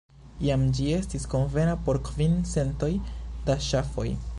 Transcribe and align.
Iam 0.45 0.63
ĝi 0.77 0.87
estis 1.01 1.29
konvena 1.35 1.77
por 1.89 2.01
kvin 2.09 2.41
centoj 2.57 2.93
da 3.51 3.65
ŝafoj. 3.71 4.09